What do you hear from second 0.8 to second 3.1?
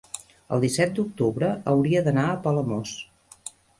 d'octubre hauria d'anar a Palamós.